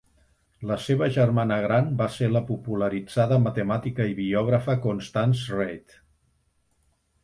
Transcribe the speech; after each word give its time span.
La 0.69 0.77
seva 0.85 1.09
germana 1.17 1.57
gran 1.65 1.91
va 2.01 2.07
ser 2.17 2.31
la 2.33 2.43
popularitzada 2.49 3.39
matemàtica 3.47 4.11
i 4.15 4.19
biògrafa 4.25 4.81
Constance 4.91 5.63
Reid. 5.63 5.99